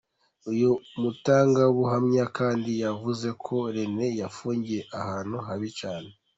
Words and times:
Uyu 0.51 0.71
mutangabuhamya 1.01 2.25
kandi 2.37 2.71
yavuze 2.83 3.27
ko 3.43 3.55
Rene 3.75 4.07
yafungiwe 4.21 4.81
ahantu 4.99 5.35
habi 5.47 5.69
cyane. 5.79 6.09